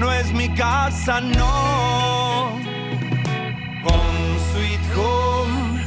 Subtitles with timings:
[0.00, 2.54] no es mi casa, no.
[3.84, 5.84] Home sweet home,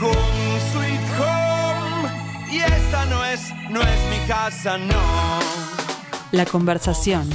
[0.00, 2.10] home sweet home.
[2.50, 5.38] Y esta no es, no es mi casa, no.
[6.32, 7.30] La conversación.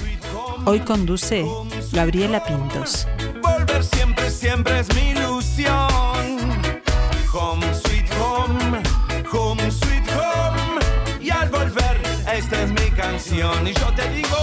[0.66, 1.46] Hoy conduce
[1.94, 3.08] Gabriela Pintos.
[3.42, 5.88] Volver siempre, siempre es mi ilusión.
[7.34, 8.84] Home sweet home,
[9.32, 10.82] home sweet home.
[11.22, 12.02] Y al volver,
[12.34, 13.66] esta es mi canción.
[13.66, 14.38] Y yo te digo,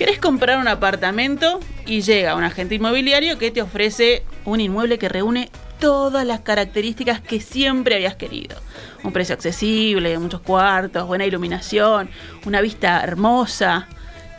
[0.00, 1.60] ¿Querés comprar un apartamento?
[1.84, 7.20] Y llega un agente inmobiliario que te ofrece un inmueble que reúne todas las características
[7.20, 8.56] que siempre habías querido.
[9.04, 12.08] Un precio accesible, muchos cuartos, buena iluminación,
[12.46, 13.88] una vista hermosa.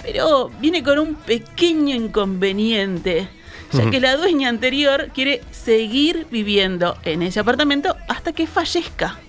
[0.01, 3.27] Pero viene con un pequeño inconveniente,
[3.71, 9.19] ya que la dueña anterior quiere seguir viviendo en ese apartamento hasta que fallezca.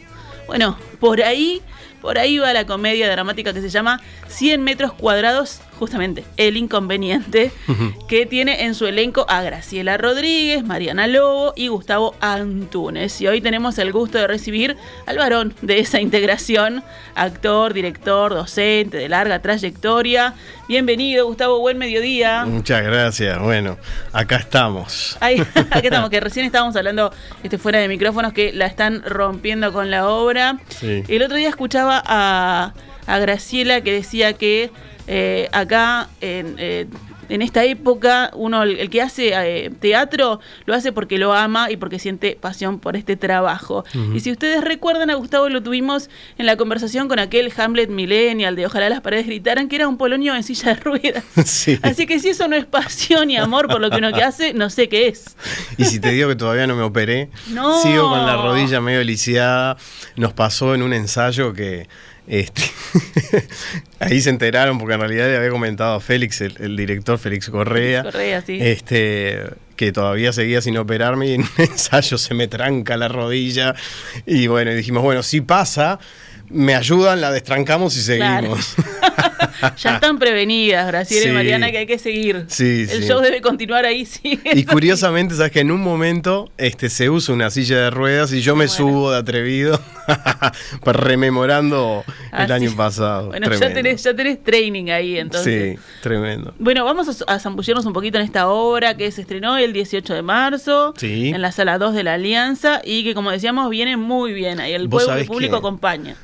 [0.46, 1.60] Bueno, por ahí,
[2.00, 7.50] por ahí va la comedia dramática que se llama 100 metros cuadrados, justamente el inconveniente,
[8.06, 13.20] que tiene en su elenco a Graciela Rodríguez, Mariana Lobo y Gustavo Antunes.
[13.20, 16.84] Y hoy tenemos el gusto de recibir al varón de esa integración,
[17.16, 20.34] actor, director, docente de larga trayectoria.
[20.68, 22.44] Bienvenido, Gustavo, buen mediodía.
[22.44, 23.40] Muchas gracias.
[23.40, 23.76] Bueno,
[24.12, 25.16] acá estamos.
[25.18, 29.72] Ahí, aquí estamos, que recién estábamos hablando este, fuera de micrófonos que la están rompiendo
[29.72, 30.60] con la obra.
[30.68, 31.02] Sí.
[31.08, 32.72] El otro día escuchaba a,
[33.04, 34.70] a Graciela que decía que
[35.06, 36.86] eh, acá en, eh,
[37.28, 41.70] en esta época uno el, el que hace eh, teatro lo hace porque lo ama
[41.70, 43.84] y porque siente pasión por este trabajo.
[44.14, 48.54] Y si ustedes recuerdan a Gustavo lo tuvimos en la conversación con aquel Hamlet Millennial
[48.56, 51.24] de Ojalá las paredes gritaran que era un polonio en silla de ruedas.
[51.46, 51.78] Sí.
[51.82, 54.52] Así que si eso no es pasión y amor por lo que uno que hace,
[54.54, 55.36] no sé qué es.
[55.78, 57.80] Y si te digo que todavía no me operé, No.
[57.82, 59.76] sigo con la rodilla medio lisiada.
[60.16, 61.88] Nos pasó en un ensayo que
[62.26, 62.62] este,
[64.00, 67.48] ahí se enteraron porque en realidad le había comentado a Félix, el, el director Félix
[67.50, 68.58] Correa, Félix Correa, sí.
[68.60, 69.40] este,
[69.76, 73.74] que todavía seguía sin operarme y en un ensayo se me tranca la rodilla.
[74.26, 75.98] Y bueno, dijimos, bueno, si pasa,
[76.48, 78.56] me ayudan, la destrancamos y Claro.
[78.56, 78.74] seguimos.
[79.82, 81.32] ya están prevenidas, Graciela y.
[81.32, 82.44] Mariana, que hay que seguir.
[82.48, 83.08] Sí, El sí.
[83.08, 84.38] show debe continuar ahí, sí.
[84.52, 88.40] Y curiosamente, sabes que en un momento este, se usa una silla de ruedas y
[88.42, 88.72] yo me Bueno.
[88.74, 89.80] subo de atrevido,
[90.82, 92.52] pues rememorando el Así.
[92.52, 93.28] año pasado.
[93.28, 95.78] Bueno, ya tenés, ya tenés training ahí, entonces.
[95.78, 96.54] Sí, tremendo.
[96.58, 100.14] Bueno, vamos a, a zambullirnos un poquito en esta obra que se estrenó el 18
[100.14, 101.28] de marzo Sí.
[101.30, 104.72] en la sala 2 de la Alianza y que, como decíamos, viene muy bien ahí.
[104.72, 106.16] El, pueblo, el público acompaña.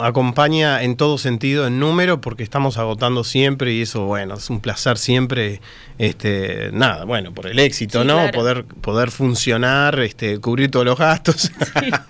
[0.00, 4.60] Acompaña en todo sentido en número porque estamos agotando siempre y eso, bueno, es un
[4.60, 5.60] placer siempre,
[5.98, 8.14] este, nada, bueno, por el éxito, Sí, ¿no?
[8.14, 8.32] claro.
[8.32, 11.50] Poder, poder funcionar, este, cubrir todos los gastos,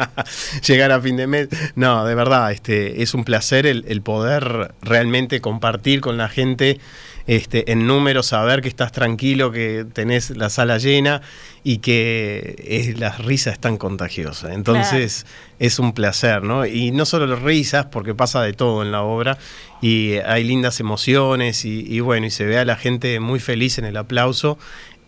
[0.66, 1.48] llegar a fin de mes.
[1.74, 6.78] No, de verdad, este, es un placer el, el poder realmente compartir con la gente.
[7.26, 11.22] Este, en número, saber que estás tranquilo, que tenés la sala llena
[11.62, 14.52] y que eh, las risas están contagiosas.
[14.52, 15.24] Entonces,
[15.60, 16.66] es un placer, ¿no?
[16.66, 19.38] Y no solo las risas, porque pasa de todo en la obra
[19.80, 23.78] y hay lindas emociones y, y bueno, y se ve a la gente muy feliz
[23.78, 24.58] en el aplauso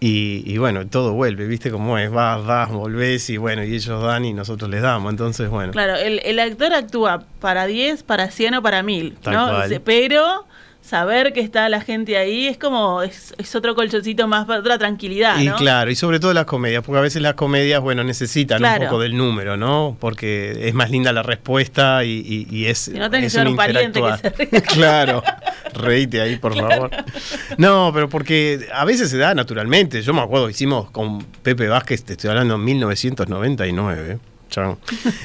[0.06, 2.10] y, y bueno, todo vuelve, ¿viste cómo es?
[2.10, 5.72] Vas, das, volvés y bueno, y ellos dan y nosotros les damos, entonces bueno.
[5.72, 9.80] Claro, el, el actor actúa para 10, para 100 o para 1000, Tal ¿no?
[9.82, 10.44] Pero
[10.84, 14.76] saber que está la gente ahí es como, es, es otro colchoncito más, para otra
[14.78, 18.58] tranquilidad, Y claro, y sobre todo las comedias, porque a veces las comedias, bueno, necesitan
[18.58, 18.82] Claro.
[18.84, 19.96] un poco del número, ¿no?
[19.98, 22.10] Porque es más linda la respuesta y,
[22.50, 22.78] y- y es.
[22.78, 24.60] Si no tenés es que llevar un pariente que se ría.
[24.74, 25.22] claro,
[25.72, 26.90] reíte ahí, por favor.
[27.56, 30.02] No, pero porque a veces se da naturalmente.
[30.02, 34.18] Yo me acuerdo, hicimos con Pepe Vázquez, te estoy hablando en 1999.
[34.50, 34.76] chan,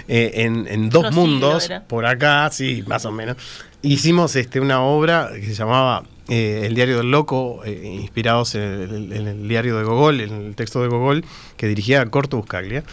[0.07, 1.83] eh, en, en dos mundos, era.
[1.83, 3.37] por acá, sí, más o menos.
[3.81, 8.61] Hicimos este, una obra que se llamaba eh, El Diario del Loco, eh, inspirados en
[8.61, 11.23] el, en el diario de Gogol, en el texto de Gogol,
[11.55, 12.83] que dirigía Corto Buscaglia.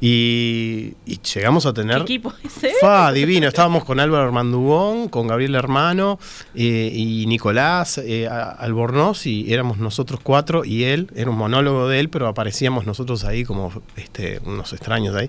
[0.00, 2.02] Y, y llegamos a ¿Qué tener.
[2.02, 2.70] equipo ese?
[2.80, 3.48] Fa, divino.
[3.48, 6.20] Estábamos con Álvaro Armandugón, con Gabriel Hermano
[6.54, 11.98] eh, y Nicolás eh, Albornoz y éramos nosotros cuatro y él, era un monólogo de
[11.98, 15.28] él, pero aparecíamos nosotros ahí como este, unos extraños ahí.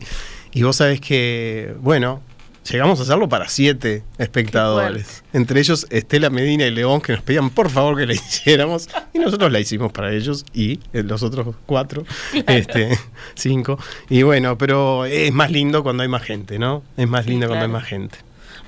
[0.54, 2.22] Y vos sabés que, bueno,
[2.70, 5.24] llegamos a hacerlo para siete espectadores.
[5.34, 9.20] Entre ellos Estela Medina y León que nos pedían por favor que la hiciéramos y
[9.20, 12.06] nosotros la hicimos para ellos y eh, los otros cuatro,
[12.48, 12.98] este,
[13.36, 13.78] cinco.
[14.10, 16.84] Y bueno, pero es más lindo cuando hay más gente, ¿no?
[16.98, 18.18] Es más Sí, lindo cuando hay más gente.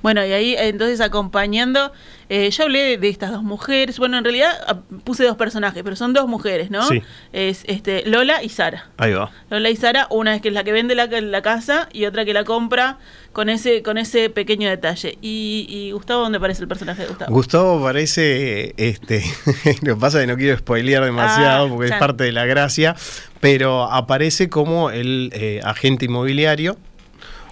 [0.01, 1.91] Bueno, y ahí entonces acompañando,
[2.29, 5.83] eh, yo hablé de, de estas dos mujeres, bueno, en realidad ah, puse dos personajes,
[5.83, 6.87] pero son dos mujeres, ¿no?
[6.87, 7.01] Sí.
[7.33, 8.89] Es este Lola y Sara.
[8.97, 9.31] Ahí va.
[9.49, 12.25] Lola y Sara, una es que es la que vende la, la casa y otra
[12.25, 12.97] que la compra
[13.33, 15.17] con ese con ese pequeño detalle.
[15.21, 17.31] Y, y Gustavo, ¿dónde aparece el personaje de Gustavo?
[17.33, 19.23] Gustavo parece, este,
[19.81, 22.45] lo que pasa es que no quiero spoilear demasiado Ah, porque es parte de la
[22.45, 22.95] gracia,
[23.39, 26.77] pero aparece como el eh, agente inmobiliario,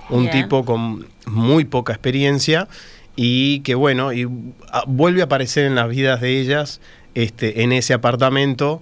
[0.09, 0.43] un Bien.
[0.43, 2.67] tipo con muy poca experiencia
[3.15, 4.27] y que bueno, y
[4.71, 6.79] ah, vuelve a aparecer en las vidas de ellas
[7.15, 8.81] este, en ese apartamento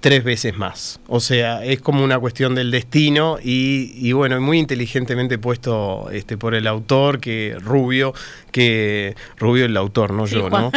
[0.00, 1.00] tres veces más.
[1.08, 6.36] O sea, es como una cuestión del destino y, y bueno, muy inteligentemente puesto este,
[6.36, 8.14] por el autor, que Rubio,
[8.52, 10.72] que Rubio el autor, no Sí, yo, Juan- ¿no?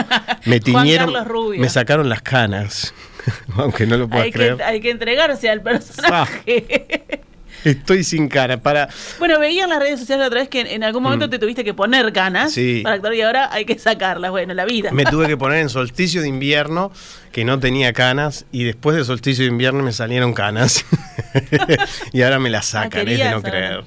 [0.46, 1.14] Me tiñeron,
[1.58, 2.96] me sacaron las canas,
[3.58, 4.58] aunque no lo puedas Hay creer.
[4.58, 7.22] que, hay que entregarse al personaje.
[7.64, 8.90] Estoy sin cara, para...
[9.20, 11.30] bueno, veía en las redes sociales la otra vez que en, en algún momento Mm.
[11.30, 12.82] te tuviste que poner ganas Sí.
[12.84, 14.32] para actuar y ahora hay que sacarlas.
[14.32, 14.92] Bueno, la vida.
[14.92, 16.92] Me tuve que poner en solsticio de invierno,
[17.32, 20.86] que no tenía canas, y después de solsticio de invierno me salieron canas.
[22.14, 23.84] y ahora me las sacan, es de no creer.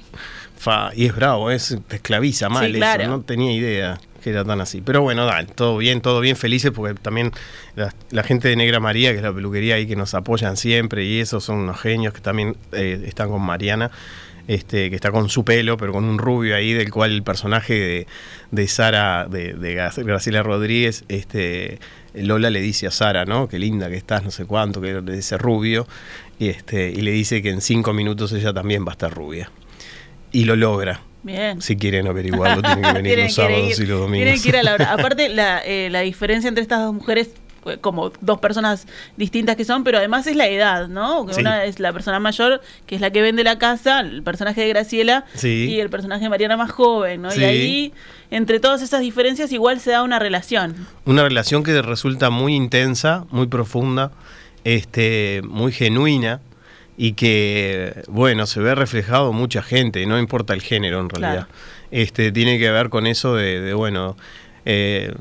[0.57, 3.03] Fa, y es bravo, es, te esclaviza mal Sí, claro.
[3.03, 4.81] eso, no tenía idea que era tan así.
[4.81, 7.31] Pero bueno, dale, todo bien, todo bien, felices, porque también
[7.75, 11.19] la, gente de Negra María, que es la peluquería ahí que nos apoyan siempre, y
[11.19, 13.91] esos son unos genios que también eh, están con Mariana.
[14.47, 17.73] Este, que está con su pelo, pero con un rubio ahí, del cual el personaje
[17.73, 18.07] de,
[18.51, 21.79] de Sara, de, de Gra- Graciela Rodríguez, este,
[22.13, 23.47] Lola le dice a Sara, ¿no?
[23.47, 25.87] Qué linda que estás, no sé cuánto, que le dice rubio,
[26.37, 29.49] y, este, y le dice que en cinco minutos ella también va a estar rubia.
[30.31, 31.01] Y lo logra.
[31.25, 31.59] Bien.
[31.61, 34.23] Si quieren averiguarlo, tienen que venir Tienen los que sábados ir- y los domingos.
[34.25, 34.93] Tienen que ir a la hora.
[34.93, 37.29] Aparte, la, eh, la diferencia entre estas dos mujeres,
[37.65, 38.85] eh, como dos personas
[39.17, 41.25] distintas que son, pero además es la edad, ¿no?
[41.33, 41.41] Sí.
[41.41, 44.69] Una es la persona mayor, que es la que vende la casa, el personaje de
[44.69, 45.65] Graciela, Sí.
[45.71, 47.31] y el personaje de Mariana más joven, ¿no?
[47.31, 47.41] Sí.
[47.41, 47.93] Y ahí,
[48.29, 50.75] entre todas esas diferencias, igual se da una relación.
[51.05, 54.11] Una relación que resulta muy intensa, muy profunda,
[54.63, 56.39] este, muy genuina
[56.97, 61.47] y que, bueno, se ve reflejado mucha gente, no importa el género en realidad.
[61.47, 61.59] Claro.
[61.91, 64.17] Este, tiene que ver con eso de, de, bueno,
[64.65, 65.13] eh,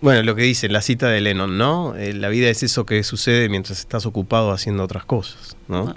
[0.00, 1.94] bueno, lo que dice la cita de Lennon, ¿no?
[1.96, 5.88] Eh, la vida es eso que sucede mientras estás ocupado haciendo otras cosas, ¿no?
[5.88, 5.96] Ah.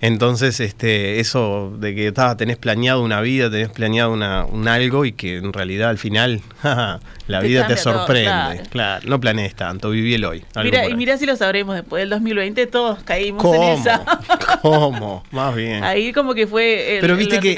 [0.00, 5.12] Entonces, este, eso de que tenés planeado una vida, tenés planeado una, un algo y
[5.12, 6.40] que en realidad al final
[7.28, 8.24] la vida te todo, sorprende.
[8.24, 8.62] claro.
[8.70, 9.06] claro.
[9.08, 10.44] no planees tanto, viví el hoy.
[10.52, 13.62] por y mira si lo sabremos después del 2020, todos caímos ¿Cómo?
[13.72, 14.04] en esa.
[14.62, 15.22] ¿Cómo?
[15.30, 15.84] Más bien.
[15.84, 17.56] Ahí como que fue el, pero el viste que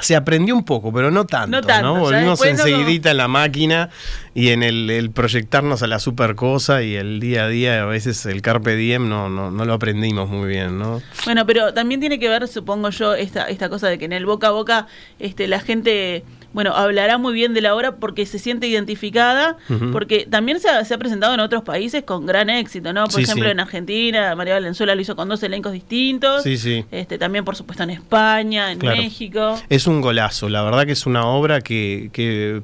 [0.00, 3.28] se aprendió un poco, pero no tanto, No tanto, Volvimos después no- enseguidita en la
[3.28, 3.90] máquina
[4.34, 7.86] y en el, el proyectarnos a la super cosa y el día a día, a
[7.86, 11.02] veces el carpe diem no, no, no lo aprendimos muy bien, ¿no?
[11.24, 14.24] Bueno, pero también tiene que ver, supongo yo, esta, esta cosa de que en el
[14.24, 14.86] boca a boca
[15.18, 19.56] este, la gente, bueno, hablará muy bien de la obra porque se siente identificada,
[19.92, 23.04] porque también se ha, se ha presentado en otros países con gran éxito, ¿no?
[23.04, 23.50] Por Sí, ejemplo, sí.
[23.52, 26.42] en Argentina, María Valenzuela lo hizo con dos elencos distintos.
[26.42, 26.84] Sí, sí.
[26.90, 28.96] Este, también, por supuesto, en España, en Claro.
[28.96, 29.60] México.
[29.68, 32.62] Es un golazo, la verdad que es una obra que, que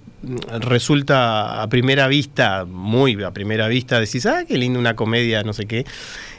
[0.60, 5.52] resulta a primera vista, muy a primera vista, decís, ah, qué linda una comedia, no
[5.52, 5.84] sé qué.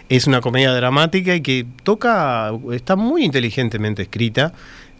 [0.09, 4.53] Es una comedia dramática y que toca, está muy inteligentemente escrita,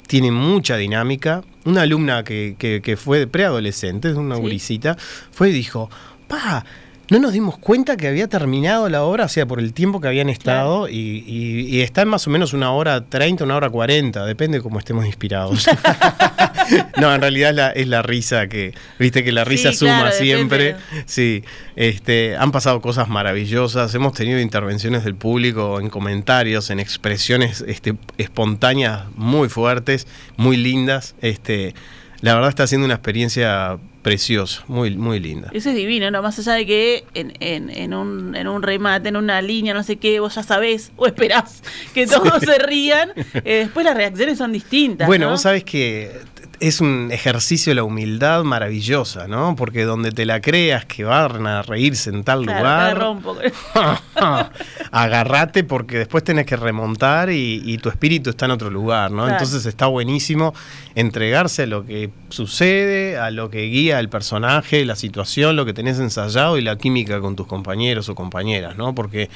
[0.08, 1.44] tiene mucha dinámica.
[1.66, 4.42] Una alumna que, que, que fue preadolescente, una Sí.
[4.42, 4.98] gurisita,
[5.32, 5.90] fue y dijo,
[6.28, 6.66] pa,
[7.10, 10.08] no nos dimos cuenta que había terminado la obra, o sea, por el tiempo que
[10.10, 13.70] habían estado, y, y- y está en más o menos una hora 30, una hora
[13.70, 15.68] 40, depende de cómo estemos inspirados.
[16.98, 20.00] no, en realidad es la, es la risa que, viste que la Sí, risa suma
[20.02, 20.76] claro, siempre.
[21.06, 21.44] Sí,
[21.76, 27.96] este, han pasado cosas maravillosas, hemos tenido intervenciones del público en comentarios, en expresiones este,
[28.18, 31.16] espontáneas muy fuertes, muy lindas.
[31.22, 31.74] Este,
[32.22, 35.50] la verdad está siendo una experiencia preciosa, muy, muy linda.
[35.54, 36.22] Eso es divino, ¿no?
[36.22, 39.84] Más allá de que en, en, en, un, en un remate, en una línea, no
[39.84, 41.62] sé qué, vos ya sabés o esperás
[41.94, 45.08] que todos se rían, eh, después las reacciones son distintas.
[45.08, 45.32] Bueno, ¿no?
[45.32, 46.12] vos sabés que
[46.60, 49.56] es un ejercicio de la humildad maravillosa, ¿no?
[49.56, 54.02] Porque donde te la creas que van a reírse en tal Claro, lugar,
[54.92, 59.24] agarrate porque después tenés que remontar y, y tu espíritu está en otro lugar, ¿no?
[59.24, 59.34] Claro.
[59.34, 60.54] Entonces está buenísimo
[60.96, 65.74] entregarse a lo que sucede, a lo que guía el personaje, la situación, lo que
[65.74, 68.96] tenés ensayado y la química con tus compañeros o compañeras, ¿no?
[68.96, 69.30] Porque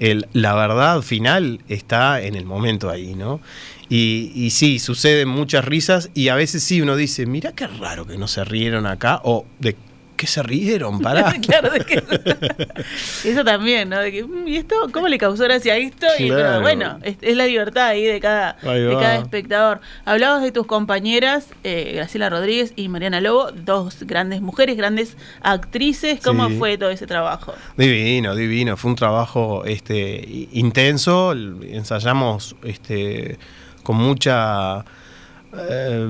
[0.00, 3.40] el- la verdad final está en el momento ahí, ¿no?
[3.88, 8.06] Y, y sí, suceden muchas risas y a veces sí uno dice, mira qué raro
[8.06, 9.76] que no se rieron acá o de
[10.18, 11.00] qué se rieron?
[11.00, 11.32] Pará.
[11.40, 12.02] claro, de que-
[13.24, 13.98] eso también, ¿no?
[14.00, 16.06] De que, "Mm, ¿y esto cómo le causó gracia a esto?
[16.18, 19.80] Y, pero bueno, es, es la libertad ahí de cada, Ahí de cada espectador.
[20.04, 26.20] Hablabas de tus compañeras, eh, Graciela Rodríguez y Mariana Lobo, dos grandes mujeres, grandes actrices.
[26.22, 26.56] ¿Cómo Sí.
[26.58, 27.54] fue todo ese trabajo?
[27.78, 28.76] Divino, divino.
[28.76, 31.32] Fue un trabajo este, intenso.
[31.32, 33.38] Ensayamos este,
[33.82, 34.84] con mucha.
[35.56, 36.06] eh,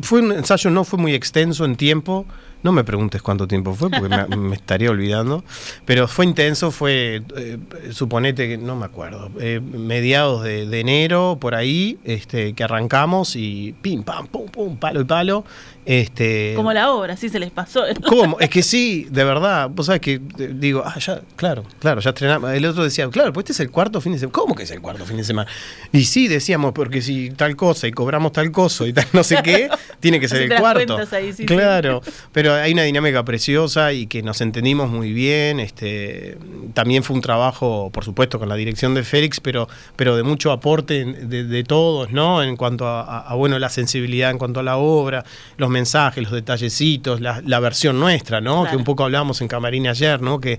[0.00, 2.26] fue un ensayo, no fue muy extenso en tiempo.
[2.66, 5.44] No me preguntes cuánto tiempo fue, porque me, me estaría olvidando.
[5.84, 7.58] Pero fue intenso, fue, eh,
[7.92, 13.36] suponete que, no me acuerdo, eh, mediados de, de enero, por ahí, este, que arrancamos
[13.36, 15.44] y pim, pam, pum, pum, palo y palo.
[15.88, 17.84] Este, Como la obra, sí se les pasó.
[18.08, 18.40] ¿Cómo?
[18.40, 19.70] Es que sí, de verdad.
[19.70, 22.50] Vos sabés que eh, digo, ah, ya, claro, claro, ya estrenamos.
[22.50, 24.32] El otro decía, claro, pues este es el cuarto fin de semana.
[24.32, 25.48] ¿Cómo que es el cuarto fin de semana?
[25.92, 29.38] Y sí, decíamos, porque si tal cosa y cobramos tal cosa y tal no sé
[29.44, 29.68] qué,
[30.00, 30.94] tiene que ser el cuarto.
[30.96, 31.46] cuentas ahí, sí, sí.
[31.46, 32.02] claro,
[32.32, 35.60] pero hay una dinámica preciosa y que nos entendimos muy bien.
[35.60, 36.36] Este,
[36.74, 40.50] también fue un trabajo, por supuesto, con la dirección de Félix, pero, pero de mucho
[40.50, 42.42] aporte de, de todos, ¿no?
[42.42, 45.24] En cuanto a, a- a, bueno, la sensibilidad en cuanto a la obra,
[45.58, 48.54] los mensajes, los detallecitos, la, la versión nuestra, ¿no?
[48.62, 48.70] Claro.
[48.70, 50.40] Que un poco hablábamos en Camarín ayer, ¿no?
[50.40, 50.58] Que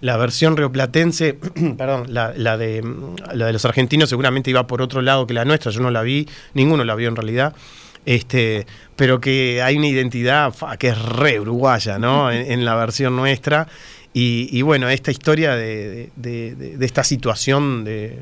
[0.00, 1.34] la versión rioplatense,
[1.78, 2.82] perdón, la, la de,
[3.32, 6.02] la de los argentinos seguramente iba por otro lado que la nuestra, yo no la
[6.02, 7.54] vi, ninguno la vio en realidad.
[8.06, 8.66] Este,
[8.96, 12.30] pero que hay una identidad fa, que es re uruguaya, ¿no?
[12.30, 13.66] En, en la versión nuestra.
[14.12, 18.18] Y, y bueno, esta historia de, de- de- de esta situación de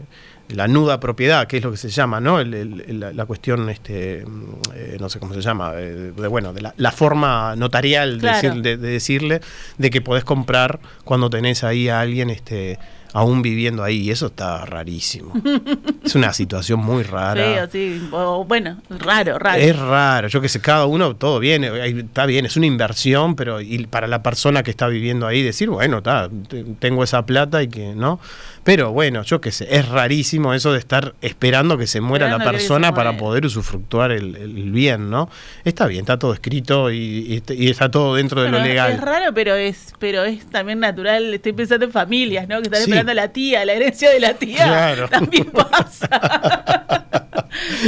[0.54, 2.40] la nuda propiedad, que es lo que se llama, ¿no?
[2.40, 4.42] El- la, la cuestión, este, mm,
[4.75, 8.28] eh, no sé cómo se llama, de, de- bueno, de la, la forma notarial de,
[8.28, 8.54] Claro.
[8.61, 9.40] de- de decirle
[9.78, 12.78] de que podés comprar cuando tenés ahí a alguien, este,
[13.14, 15.35] aún viviendo ahí, y eso está rarísimo.
[16.02, 17.35] es una situación muy rara.
[17.42, 18.09] Feo, sí.
[18.11, 19.61] O, bueno, raro, raro.
[19.61, 23.37] Es raro, yo que sé, cada uno, todo bien, eh, está bien, es una inversión,
[23.37, 27.26] pero y para la persona que está viviendo ahí, decir, bueno, está, te- tengo esa
[27.26, 28.18] plata y que no.
[28.64, 32.45] Pero bueno, yo qué sé, es rarísimo eso de estar esperando que se muera Esperando
[32.45, 35.28] la persona para poder usufructuar el, el bien, ¿no?
[35.64, 38.92] Está bien, está todo escrito y, y- está todo dentro de lo Bueno, legal.
[38.92, 41.35] Es raro, pero es, pero es también natural.
[41.35, 42.59] Estoy pensando en familias, ¿no?
[42.59, 42.90] Que están Sí.
[42.90, 44.64] esperando a la tía, la herencia de la tía.
[44.64, 45.09] Claro.
[45.11, 46.09] También pasa.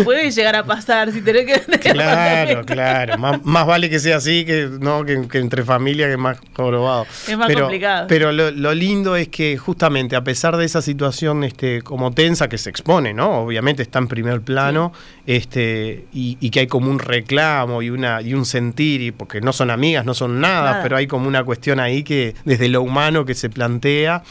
[0.02, 1.78] Puede llegar a pasar si tenés que.
[1.78, 3.18] Claro, claro.
[3.18, 7.06] Más, más vale que sea así que no que, que entre familia que más jorobado.
[7.28, 8.06] Es más pero, complicado.
[8.08, 12.48] Pero lo, lo lindo es que justamente a pesar de esa situación este, como tensa
[12.48, 13.42] que se expone, ¿no?
[13.42, 14.92] Obviamente está en primer plano,
[15.26, 19.40] este, y, y que hay como un reclamo y una, y un sentir, y porque
[19.40, 20.82] no son amigas, no son nada, Nada.
[20.82, 24.22] pero hay como una cuestión ahí que desde lo humano que se plantea,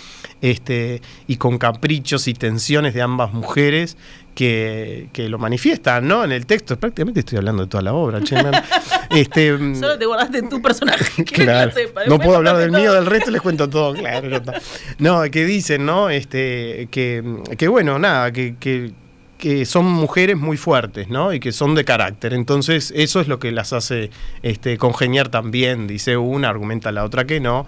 [0.41, 3.97] este, y con caprichos y tensiones de ambas mujeres
[4.35, 6.23] que, que lo manifiestan, ¿no?
[6.23, 8.35] En el texto, prácticamente estoy hablando de toda la obra, che,
[9.11, 11.23] este, Solo te guardaste en tu personaje.
[11.23, 11.69] Que Claro.
[11.69, 12.01] no, sepa.
[12.01, 12.79] No Después puedo hablar del todo.
[12.81, 14.41] mío, del resto les cuento todo, claro.
[14.99, 16.09] No, que dicen, ¿no?
[16.09, 17.23] Este, que,
[17.57, 18.91] que bueno, nada, que, que,
[19.37, 21.33] que son mujeres muy fuertes, ¿no?
[21.33, 22.33] Y que son de carácter.
[22.33, 24.09] Entonces, eso es lo que las hace
[24.41, 27.65] este, congeniar también, dice una, argumenta la otra que no.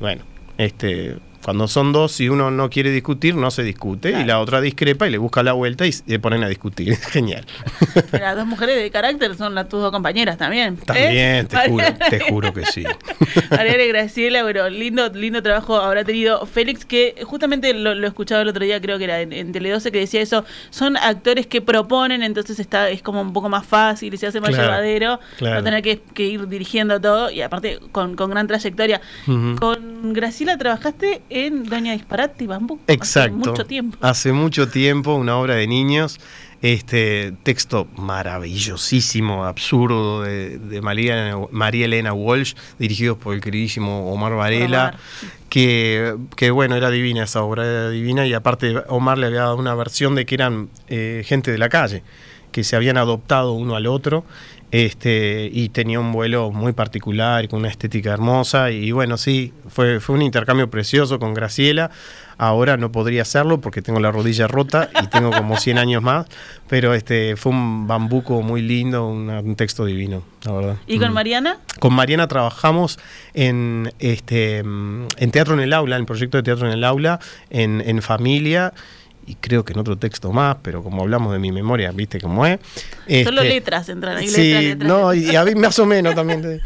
[0.00, 0.22] Bueno,
[0.58, 1.16] este.
[1.44, 5.06] Cuando son dos, si uno no quiere discutir, no se discute, y la otra discrepa
[5.06, 6.96] y le busca la vuelta y se ponen a discutir.
[7.10, 7.44] Genial.
[8.12, 10.74] Las dos mujeres de carácter son las tus dos compañeras también.
[10.74, 10.84] ¿eh?
[10.86, 12.84] También, te juro, Mariana- te juro que sí.
[13.50, 18.40] Mariana y Graciela, bueno, lindo, lindo trabajo habrá tenido Félix, que justamente lo, lo escuchaba
[18.42, 21.46] el otro día, creo que era en, en Tele 12, que decía eso, son actores
[21.46, 24.64] que proponen, entonces está es como un poco más fácil y se hace más Claro,
[24.64, 25.56] llevadero, claro.
[25.56, 29.00] no tener que, que ir dirigiendo todo, y aparte con, con gran trayectoria.
[29.58, 32.78] Con Graciela trabajaste en Doña Disparate y Bambú.
[32.86, 33.40] Exacto.
[33.40, 33.98] Hace mucho tiempo.
[34.00, 36.20] Hace mucho tiempo, una obra de niños.
[36.62, 44.32] Este texto maravillosísimo, absurdo de, de María, María Elena Walsh, dirigido por el queridísimo Omar
[44.34, 44.96] Varela, Omar.
[45.50, 49.56] que, que bueno, era divina esa obra, era divina, y aparte Omar le había dado
[49.56, 52.02] una versión de que eran eh, gente de la calle,
[52.50, 54.24] que se habían adoptado uno al otro,
[54.74, 59.52] este, y tenía un vuelo muy particular y con una estética hermosa, y bueno, sí,
[59.68, 61.92] fue, fue un intercambio precioso con Graciela.
[62.38, 66.26] Ahora no podría hacerlo porque tengo la rodilla rota y tengo como 100 años más,
[66.68, 70.76] pero este fue un bambuco muy lindo, una- un texto divino, la verdad.
[70.88, 71.14] ¿Y con Mm.
[71.14, 71.58] Mariana?
[71.78, 72.98] Con Mariana trabajamos
[73.34, 77.20] en este en Teatro en el Aula, en el proyecto de Teatro en el Aula,
[77.50, 78.72] en, en familia.
[79.26, 82.44] Y creo que en otro texto más, pero como hablamos de mi memoria, viste cómo
[82.46, 82.58] es.
[83.24, 85.32] Solo Este, letras entran ahí, sí, letras, letras, no, letras.
[85.32, 86.60] y a mí más o menos también.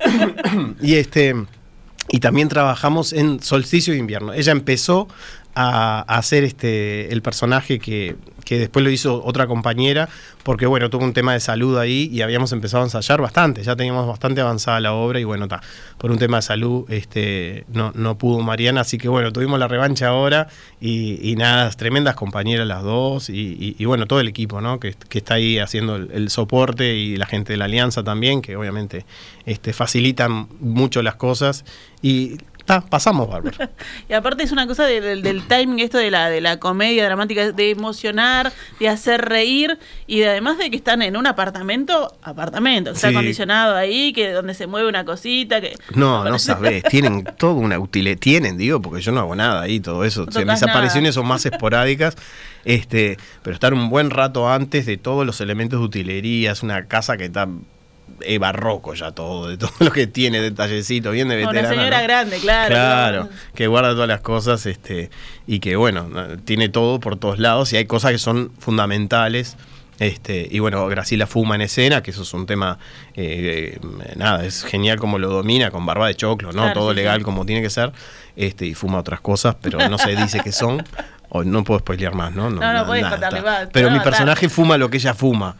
[0.80, 1.34] y este
[2.12, 4.32] y también trabajamos en Solsticio de Invierno.
[4.32, 5.08] Ella empezó
[5.54, 10.08] a, hacer este el personaje que, que después lo hizo otra compañera,
[10.42, 13.76] porque bueno, tuvo un tema de salud ahí y habíamos empezado a ensayar bastante, ya
[13.76, 15.60] teníamos bastante avanzada la obra y bueno, está,
[15.98, 19.68] por un tema de salud este, no, no pudo Mariana, así que bueno, tuvimos la
[19.68, 20.48] revancha ahora
[20.80, 24.80] y, y nada, tremendas compañeras las dos y bueno, todo el equipo, ¿no?
[24.80, 28.42] Que, que está ahí haciendo el, el soporte y la gente de la Alianza también,
[28.42, 29.04] que obviamente
[29.46, 31.64] este, facilitan mucho las cosas
[32.02, 33.56] y pasamos bárbaro.
[34.08, 37.04] Y aparte es una cosa de- del, del timing esto de la, de la comedia
[37.04, 42.14] dramática, de emocionar, de hacer reír y de, además de que están en un apartamento,
[42.22, 46.82] apartamento, que está acondicionado ahí, que donde se mueve una cosita, que No, no sabés,
[46.84, 50.22] tienen toda una utilidad, tienen, digo, porque yo no hago nada ahí, todo eso.
[50.22, 51.12] O sea, tocas mis apariciones nada.
[51.12, 52.16] son más esporádicas,
[52.64, 56.86] este, pero estar un buen rato antes de todos los elementos de utilería, es una
[56.86, 57.48] casa que está
[58.22, 61.68] eh, barroco ya todo, de todo lo que tiene, detallecito, bien de Una veterana.
[61.74, 62.02] señora ¿no?
[62.04, 62.68] grande, claro.
[62.68, 65.10] Claro, que guarda todas las cosas, este,
[65.46, 69.56] y que bueno, no, tiene todo por todos lados, y hay cosas que son fundamentales.
[69.98, 72.78] Este, y bueno, Graciela fuma en escena, que eso es un tema,
[73.14, 76.62] eh, eh, nada, es genial como lo domina, con barba de choclo, ¿no?
[76.62, 77.24] Claro, todo sí, legal sí.
[77.24, 77.92] como tiene que ser,
[78.34, 80.82] este, y fuma otras cosas, pero no se dice que son,
[81.28, 82.48] o no puedo spoilear más, ¿no?
[82.48, 83.50] No, no podés contarle está.
[83.50, 85.56] más, Pero mi personaje fuma lo que ella fuma.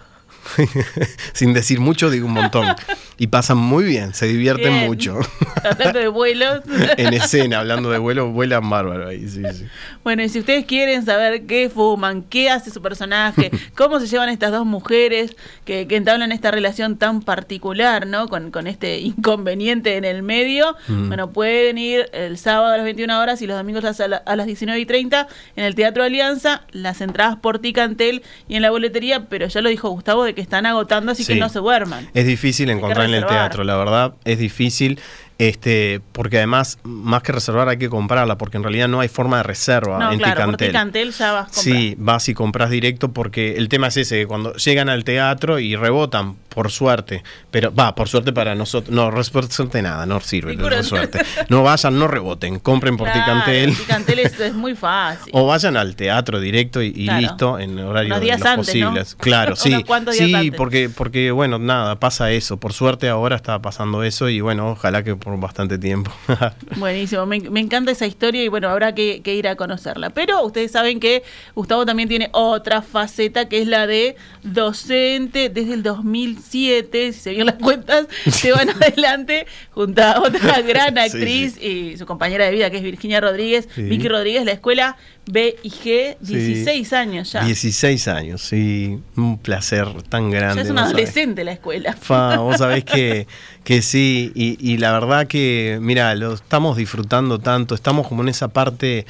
[1.32, 2.66] Sin decir mucho, digo un montón.
[3.22, 4.86] Y pasan muy bien, se divierten Bien.
[4.86, 5.18] mucho.
[5.62, 6.62] Hablando de vuelos.
[6.96, 9.66] en escena, hablando de vuelo, vuelan bárbaro ahí, sí, sí.
[10.02, 14.30] Bueno, y si ustedes quieren saber qué fuman, qué hace su personaje, cómo se llevan
[14.30, 15.36] estas dos mujeres
[15.66, 18.26] que, que entablan esta relación tan particular, ¿no?
[18.28, 21.08] Con, con este inconveniente en el medio, Mm.
[21.08, 24.34] bueno, pueden ir el sábado a las 21 horas y los domingos a, la- a
[24.36, 28.70] las 19 y 30 en el Teatro Alianza, las entradas por Ticantel y en la
[28.70, 32.08] boletería, pero ya lo dijo Gustavo de que están agotando, así que no se duerman.
[32.14, 34.98] Es difícil encontrar en el teatro, la verdad, es difícil.
[35.40, 39.38] Este, porque además, más que reservar, hay que comprarla, porque en realidad no hay forma
[39.38, 40.68] de reserva No, en claro, Ticantel.
[40.68, 41.60] Ticantel ya vas a.
[41.62, 45.58] Sí, vas y compras directo porque el tema es ese, que cuando llegan al teatro
[45.58, 50.20] y rebotan, por suerte, pero va, por suerte para nosotros, no, por suerte nada, no
[50.20, 51.20] sirve, por suerte.
[51.48, 53.76] No vayan, no reboten, compren por Claro, Ticantel.
[53.76, 55.30] Ticantel es, es muy fácil.
[55.32, 57.20] O vayan al teatro directo y, y Claro.
[57.20, 58.56] listo, en horario Unos de los antes, ¿no?
[58.88, 59.14] posibles.
[59.14, 59.70] Claro, sí.
[59.72, 60.54] Unos cuantos días Sí, antes.
[60.56, 62.58] porque, porque, bueno, nada, pasa eso.
[62.58, 66.10] Por suerte ahora está pasando eso y bueno, ojalá que por bastante tiempo.
[66.76, 70.10] Buenísimo, me, me encanta esa historia y bueno, habrá que, que ir a conocerla.
[70.10, 71.22] Pero ustedes saben que
[71.54, 77.30] Gustavo también tiene otra faceta que es la de docente desde el 2007, si se
[77.30, 82.44] vieron las cuentas, se van adelante junto a otra gran Sí, actriz y su compañera
[82.46, 83.82] de vida que es Virginia Rodríguez, Sí.
[83.82, 84.96] Vicky Rodríguez, la escuela
[85.30, 87.44] B y G, 16 años ya.
[87.44, 88.98] 16 años, sí.
[89.16, 90.56] Un placer tan grande.
[90.56, 91.08] Ya es una vos sabés.
[91.08, 91.92] adolescente la escuela.
[91.94, 93.26] Fa, vos sabés que,
[93.64, 98.28] que sí, y, y la verdad que, mira, lo estamos disfrutando tanto, estamos como en
[98.28, 99.06] esa parte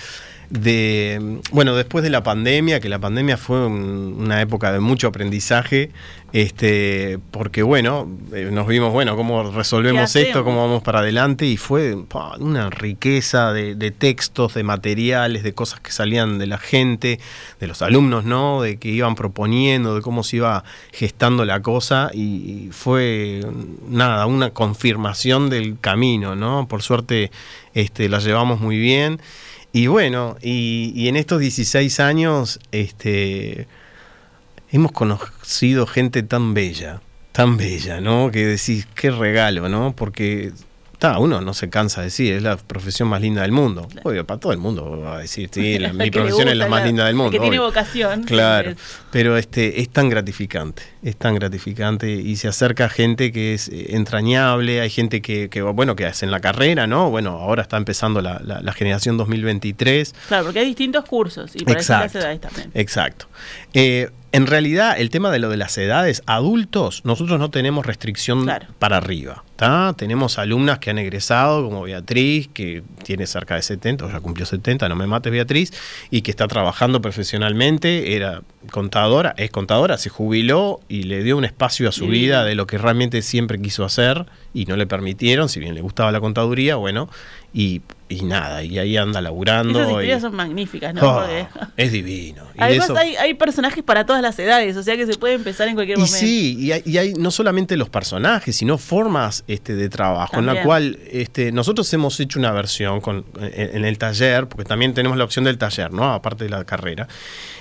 [0.51, 5.07] de, bueno, después de la pandemia, que la pandemia fue un- una época de mucho
[5.09, 5.91] aprendizaje,
[6.33, 11.47] este, porque bueno, eh, nos vimos, bueno, cómo resolvemos ¿Qué esto, cómo vamos para adelante,
[11.47, 16.47] y fue pa, una riqueza de, de textos, de materiales, de cosas que salían de
[16.47, 17.21] la gente,
[17.61, 18.61] de los alumnos, ¿no?
[18.63, 23.41] De que iban proponiendo, de cómo se iba gestando la cosa, y, y fue
[23.89, 26.67] nada, una confirmación del camino, ¿no?
[26.69, 27.31] Por suerte
[27.75, 29.21] este, la llevamos muy bien.
[29.73, 33.69] Y bueno, y, y en estos 16 años, este,
[34.73, 37.01] hemos conocido gente tan bella,
[37.33, 38.31] tan bella, ¿no?
[38.31, 39.95] Que decís, qué regalo, ¿no?
[39.95, 40.53] Porque
[41.01, 43.89] ta, uno no se cansa de decir, es la profesión más linda del mundo.
[44.05, 46.85] Obvio, para todo el mundo va a decir, sí, la- mi profesión es la más
[46.85, 47.33] linda del El mundo.
[47.33, 47.69] que tiene obvio.
[47.69, 48.23] vocación.
[48.23, 48.77] Claro, Es-
[49.11, 53.97] pero este es tan gratificante, es tan gratificante y se acerca gente que es eh,
[53.97, 57.11] entrañable, hay gente que, que, bueno, que hace en la carrera, ¿no?
[57.11, 60.15] Bueno, ahora está empezando la, la- generación 2023.
[60.29, 62.05] Claro, porque hay distintos cursos y para Exacto.
[62.05, 62.71] distintas edades también.
[62.75, 63.27] Exacto.
[63.75, 68.45] Eh, en realidad, el tema de lo de las edades, adultos, nosotros no tenemos restricción
[68.45, 68.67] Claro.
[68.79, 69.45] para arriba.
[69.57, 69.93] ¿tá?
[69.95, 74.47] Tenemos alumnas que han egresado, como Beatriz, que tiene cerca de 70, o ya cumplió
[74.47, 75.73] 70, no me mates Beatriz,
[76.11, 78.41] y que está trabajando profesionalmente, era
[78.71, 82.67] contadora, es contadora, se jubiló y le dio un espacio a su vida de lo
[82.67, 86.77] que realmente siempre quiso hacer y no le permitieron, si bien le gustaba la contaduría,
[86.77, 87.11] bueno,
[87.53, 89.79] y, y nada, y ahí anda laburando.
[89.81, 91.01] Esas y- historias son magníficas, ¿no?
[91.03, 92.45] Oh, Porque- es divino.
[92.55, 95.35] Y Además eso- hay, hay personajes para todas las edades, o sea que se puede
[95.35, 96.19] empezar en cualquier y momento.
[96.19, 100.47] sí, y hay, y hay no solamente los personajes, sino formas este, de trabajo, en
[100.47, 104.95] la cual este, nosotros hemos hecho una versión con, en, en el taller, porque también
[104.95, 106.13] tenemos la opción del taller, ¿no?
[106.13, 107.09] Aparte de la carrera,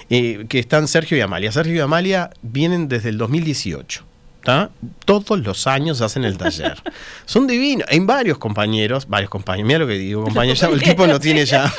[0.10, 1.52] eh, que están Sergio y Amalia.
[1.52, 4.04] Sergio y Amalia vienen desde el 2018.
[4.44, 4.70] ¿Tá?
[5.06, 6.82] Todos los años hacen el taller.
[7.26, 7.88] Son divinos.
[7.90, 11.46] Hay varios compañeros, varios compañeros, mira lo que digo, compañeros, ya el tipo lo tiene
[11.46, 11.72] ya.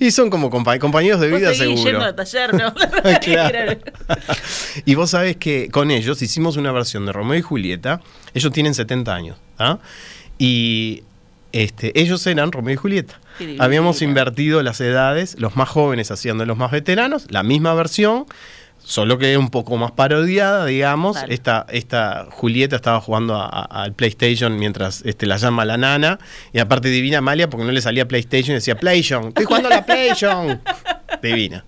[0.00, 1.82] y son como compa- compañeros de vida seguro.
[1.90, 2.74] yendo al taller, ¿no?
[3.22, 3.78] Claro.
[4.84, 8.00] y vos sabés que con ellos hicimos una versión de Romeo y Julieta.
[8.34, 9.36] Ellos tienen 70 años.
[9.58, 9.78] ¿ah?
[10.38, 11.04] Y
[11.52, 13.20] este, ellos eran Romeo y Julieta.
[13.58, 18.26] Habíamos invertido las edades, los más jóvenes hacían de los más veteranos, la misma versión,
[18.90, 21.16] solo que un poco más parodiada, digamos.
[21.28, 26.18] Esta, esta Julieta estaba jugando al PlayStation mientras este, la llama la nana.
[26.52, 29.86] Y aparte divina Amalia porque no le salía PlayStation decía PlayStation, estoy jugando a la
[29.86, 30.60] PlayStation.
[31.22, 31.64] divina.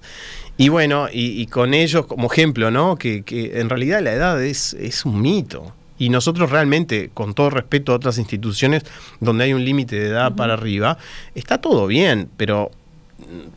[0.56, 2.96] Y bueno, y, y con ellos como ejemplo, ¿no?
[2.96, 5.72] Que, que en realidad la edad es, es un mito.
[5.98, 8.82] Y nosotros realmente, con todo respeto a otras instituciones
[9.20, 10.98] donde hay un límite de edad para arriba,
[11.36, 12.72] está todo bien, pero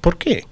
[0.02, 0.46] ¿por qué?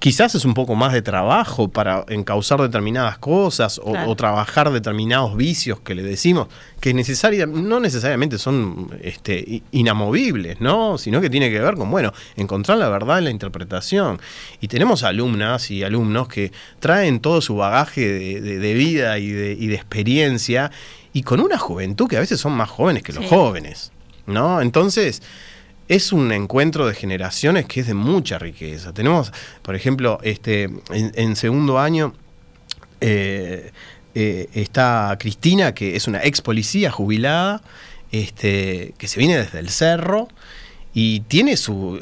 [0.00, 4.10] Quizás es un poco más de trabajo para encauzar determinadas cosas o, Claro.
[4.10, 6.46] o trabajar determinados vicios que le decimos,
[6.80, 10.98] que necesaria, no necesariamente son este, inamovibles, ¿no?
[10.98, 14.20] Sino que tiene que ver con, bueno, encontrar la verdad en la interpretación.
[14.60, 19.30] Y tenemos alumnas y alumnos que traen todo su bagaje de, de- de vida y
[19.30, 20.70] de, y de experiencia
[21.12, 23.30] y con una juventud que a veces son más jóvenes que los Sí.
[23.30, 23.90] jóvenes,
[24.26, 24.60] ¿no?
[24.60, 25.22] Entonces,
[25.88, 28.92] es un encuentro de generaciones que es de mucha riqueza.
[28.92, 32.14] Tenemos, por ejemplo, este, en, segundo año
[33.00, 33.72] eh,
[34.14, 37.62] eh, está Cristina, que es una ex policía jubilada,
[38.12, 40.28] este, que se viene desde el cerro.
[40.94, 42.00] Y tiene su.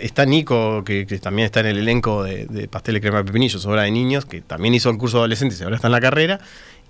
[0.00, 3.66] está Nico, que, también está en el elenco de, de Pastel de Crema de Pepinillos,
[3.66, 6.00] obra de niños, que también hizo el curso de adolescentes y ahora está en la
[6.00, 6.40] carrera.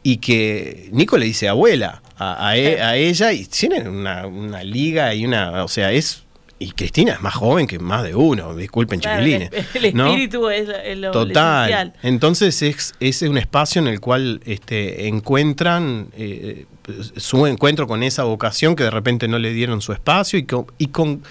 [0.08, 4.62] Y que Nico le dice abuela a, a e- a ella y tienen una, una
[4.62, 5.64] liga y una.
[5.64, 6.22] O sea, es.
[6.58, 9.66] Y Cristina es más joven que más de uno, disculpen, Claro, el, chiquilines.
[9.74, 10.06] el ¿no?
[10.06, 11.64] espíritu es, es lo, lo Total.
[11.68, 11.92] esencial.
[12.02, 16.64] Entonces es, es un espacio en el cual este, encuentran eh,
[17.16, 20.66] su encuentro con esa vocación que de repente no le dieron su espacio y con,
[20.78, 21.22] y con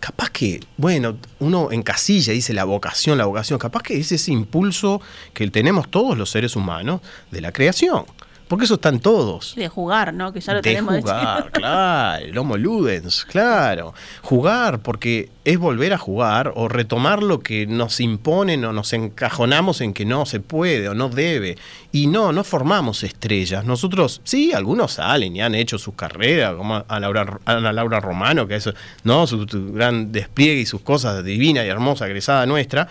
[0.00, 5.00] capaz que, bueno, uno encasilla, dice la vocación, la vocación, capaz que es ese impulso
[5.34, 8.06] que tenemos todos los seres humanos de la creación.
[8.50, 9.54] Porque eso están todos.
[9.56, 10.32] Y de jugar, ¿no?
[10.32, 11.50] Que ya lo de tenemos de jugar, chico.
[11.52, 13.94] claro, el Homo Ludens, claro.
[14.22, 19.80] Jugar, porque es volver a jugar o retomar lo que nos imponen o nos encajonamos
[19.82, 21.58] en que no se puede o no debe.
[21.92, 23.64] Y no, no formamos estrellas.
[23.64, 28.48] Nosotros, sí, algunos salen y han hecho sus carreras, como a Laura, Ana Laura Romano,
[28.48, 28.68] que es
[29.04, 29.28] ¿no?
[29.28, 32.88] su, su gran despliegue y sus cosas divina y hermosa, egresada nuestra,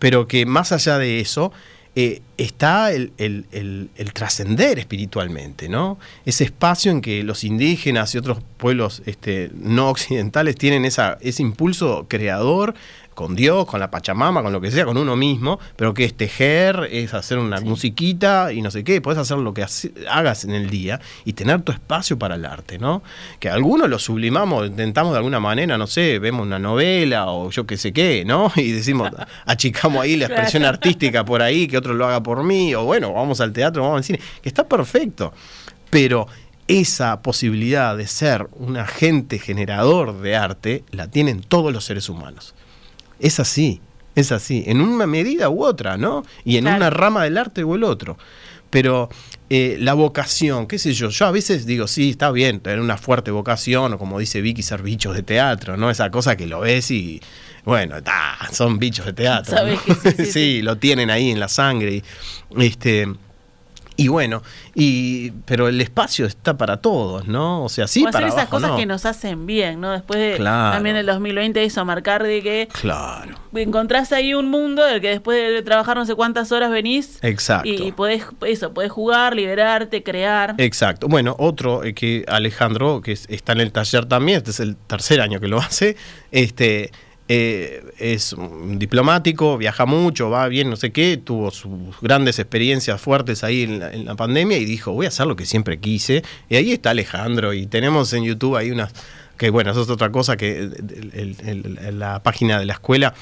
[0.00, 1.52] pero que más allá de eso,
[1.98, 5.98] eh, está el, el- el- el trascender espiritualmente, ¿no?
[6.26, 11.42] Ese espacio en que los indígenas y otros pueblos este, no occidentales tienen esa, ese
[11.42, 12.74] impulso creador
[13.16, 16.14] con Dios, con la Pachamama, con lo que sea, con uno mismo, pero que es
[16.14, 19.64] tejer, es hacer una musiquita y no sé qué, puedes hacer lo que
[20.10, 23.02] hagas en el día y tener tu espacio para el arte, ¿no?
[23.40, 27.66] Que algunos lo sublimamos, intentamos de alguna manera, no sé, vemos una novela o yo
[27.66, 28.52] qué sé qué, ¿no?
[28.56, 29.10] Y decimos,
[29.46, 30.74] achicamos ahí la expresión Claro.
[30.74, 33.96] artística por ahí, que otro lo haga por mí, o bueno, vamos al teatro, vamos
[33.96, 35.32] al cine, que está perfecto,
[35.88, 36.28] pero
[36.68, 42.54] esa posibilidad de ser un agente generador de arte la tienen todos los seres humanos.
[43.20, 43.80] Es así,
[44.14, 46.24] es así, en una medida u otra, ¿no?
[46.44, 46.76] Y en Claro.
[46.78, 48.16] una rama del arte o el otro.
[48.70, 49.08] Pero
[49.48, 52.96] eh, la vocación, qué sé yo, yo a veces digo, sí, está bien, tener una
[52.96, 55.88] fuerte vocación, o como dice Vicky, ser bichos de teatro, ¿no?
[55.90, 57.20] Esa cosa que lo ves y,
[57.64, 59.56] bueno, ta, son bichos de teatro.
[59.56, 59.94] Sabes ¿no?
[60.00, 60.62] que sí, sí, sí.
[60.62, 61.94] lo tienen ahí en la sangre.
[61.94, 62.02] Y,
[62.64, 63.06] este,
[63.96, 64.42] y bueno,
[64.74, 67.64] y, pero el espacio está para todos, ¿no?
[67.64, 68.76] O sea, sí, o hacer para esas abajo, cosas no.
[68.76, 69.92] que nos hacen bien, ¿no?
[69.92, 70.74] Después de Claro.
[70.74, 73.34] también el 2020 eso, marcar de que Claro.
[73.54, 77.68] encontrás ahí un mundo del que después de trabajar no sé cuántas horas venís Exacto.
[77.68, 80.54] y, y podés, eso, podés jugar, liberarte, crear.
[80.58, 81.08] Exacto.
[81.08, 84.76] Bueno, otro eh, que Alejandro, que es- está en el taller también, este es el
[84.76, 85.96] tercer año que lo hace,
[86.30, 86.90] este
[87.28, 93.00] eh, es un diplomático, viaja mucho, va bien, no sé qué, tuvo sus grandes experiencias
[93.00, 95.78] fuertes ahí en la, en la pandemia y dijo, voy a hacer lo que siempre
[95.78, 96.22] quise.
[96.48, 98.92] Y ahí está Alejandro y tenemos en YouTube ahí unas,
[99.36, 102.74] que bueno, eso es otra cosa que el- el- el- el- la página de la
[102.74, 103.12] escuela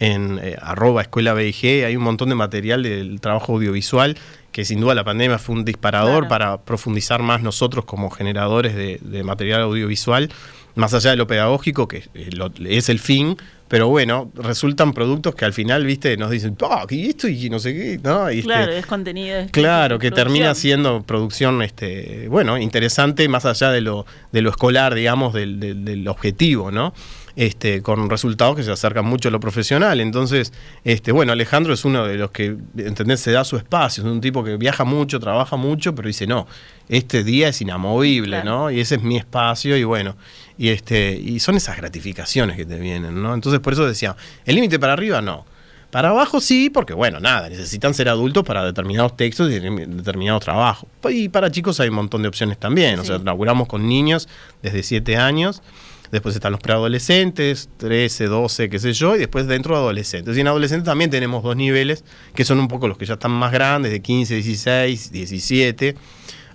[0.00, 4.16] en eh, arroba escuela BIG, hay un montón de material del trabajo audiovisual
[4.50, 6.28] que sin duda la pandemia fue un disparador Claro.
[6.28, 10.30] para profundizar más nosotros como generadores de, de material audiovisual,
[10.74, 13.36] más allá de lo pedagógico, que eh, lo- es el fin,
[13.68, 17.58] pero bueno, resultan productos que al final, viste, nos dicen, "Ah, y esto y no
[17.58, 18.30] sé qué, ¿no?
[18.30, 19.38] Y este, claro, es contenido.
[19.38, 20.26] es- Claro, que producción.
[20.34, 25.58] termina siendo producción, este, bueno, interesante más allá de lo, de lo escolar, digamos, del,
[25.60, 26.92] del- del objetivo, ¿no?
[27.36, 30.00] Este, con resultados que se acercan mucho a lo profesional.
[30.00, 30.52] Entonces,
[30.84, 33.18] este, bueno, Alejandro es uno de los que, ¿entendés?
[33.20, 36.46] Se da su espacio, es un tipo que viaja mucho, trabaja mucho, pero dice, no,
[36.88, 38.50] este día es inamovible, Claro.
[38.50, 38.70] ¿no?
[38.70, 40.16] Y ese es mi espacio, y bueno,
[40.56, 43.34] Y, este, y son esas gratificaciones que te vienen, ¿no?
[43.34, 45.44] Entonces por eso decía, el límite para arriba no.
[45.90, 50.88] Para abajo sí, porque bueno, nada, necesitan ser adultos para determinados textos y determinados trabajos.
[51.08, 52.98] Y para chicos hay un montón de opciones también.
[52.98, 54.28] O sea, laburamos con niños
[54.60, 55.62] desde 7 años.
[56.10, 60.36] Después están los preadolescentes, 13, 12, qué sé yo, y después dentro de adolescentes.
[60.36, 63.30] Y en adolescentes también tenemos dos niveles, que son un poco los que ya están
[63.30, 65.96] más grandes, de 15, 16, 17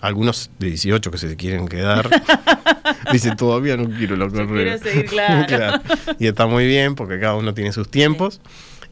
[0.02, 2.10] algunos de 18 que se quieren quedar.
[3.12, 4.78] Dicen, todavía no quiero la carrera.
[4.78, 5.06] Quiero seguir,
[5.48, 5.82] claro.
[6.20, 8.42] Y está muy bien porque cada uno tiene sus tiempos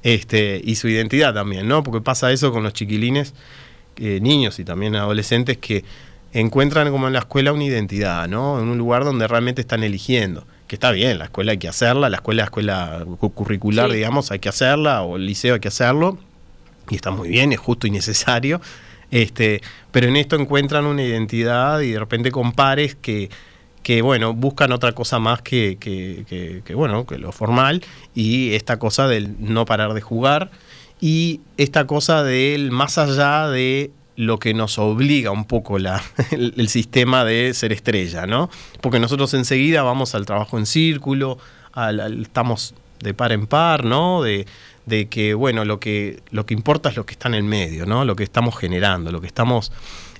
[0.03, 1.83] este, y su identidad también, ¿no?
[1.83, 3.33] Porque pasa eso con los chiquilines,
[3.97, 5.83] eh, niños y también adolescentes que
[6.33, 8.59] encuentran como en la escuela una identidad, ¿no?
[8.59, 10.45] En un lugar donde realmente están eligiendo.
[10.67, 14.49] Que está bien, la escuela hay que hacerla, la escuela, escuela curricular, digamos, hay que
[14.49, 16.17] hacerla, o el liceo hay que hacerlo,
[16.89, 18.59] y está muy bien, es justo y necesario.
[19.11, 23.29] Este, pero en esto encuentran una identidad y de repente con pares que
[23.87, 29.07] que bueno, buscan otra cosa más que, que, bueno, que lo formal y esta cosa
[29.07, 30.51] del no parar de jugar
[30.99, 36.67] y esta cosa del más allá de lo que nos obliga un poco la, el,
[36.67, 38.49] sistema de ser estrella, ¿no?
[38.81, 41.37] Porque nosotros enseguida vamos al trabajo en círculo,
[42.21, 44.21] estamos de par en par, ¿no?
[44.21, 44.47] De,
[44.87, 47.85] de que, bueno, lo que, lo que importa es lo que está en el medio,
[47.85, 48.05] ¿no?
[48.05, 49.71] Lo que estamos generando, lo que estamos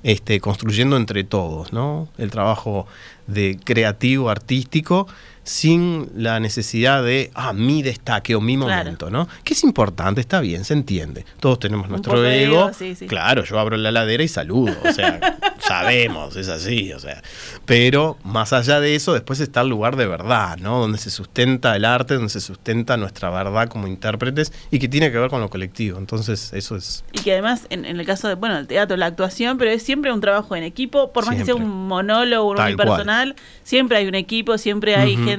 [0.02, 2.08] este, construyendo entre todos, ¿no?
[2.18, 2.86] El trabajo
[3.26, 5.08] de creativo, artístico,
[5.48, 9.26] sin la necesidad de, ah, mi destaque o mi momento, ¿no?
[9.44, 11.24] Que es importante, está bien, se entiende.
[11.40, 12.70] Todos tenemos nuestro ego.
[13.08, 17.22] Claro, yo abro la ladera y saludo, o sea, sabemos, es así, o sea.
[17.64, 20.80] Pero más allá de eso, después está el lugar de verdad, ¿no?
[20.80, 25.10] Donde se sustenta el arte, donde se sustenta nuestra verdad como intérpretes y que tiene
[25.10, 25.98] que ver con lo colectivo.
[25.98, 27.04] Entonces, eso es.
[27.12, 30.12] Y que además, en, el caso de, bueno, el teatro, la actuación, pero es siempre
[30.12, 34.14] un trabajo en equipo, por más que sea un monólogo, un unipersonal, siempre hay un
[34.14, 35.37] equipo, siempre hay gente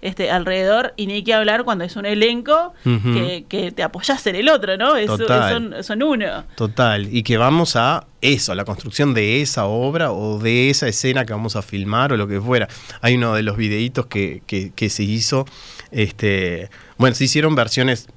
[0.00, 4.36] este, alrededor y ni hay que hablar cuando es un elenco que, te apoyas en
[4.36, 4.96] el otro, ¿no?
[4.96, 5.10] Es,
[5.86, 6.44] son, uno.
[6.54, 10.88] Total, y que vamos a eso, a la construcción de esa obra o de esa
[10.88, 12.68] escena que vamos a filmar o lo que fuera.
[13.00, 15.46] Hay uno de los videitos que, que se hizo,
[15.90, 18.08] este, bueno, se hicieron versiones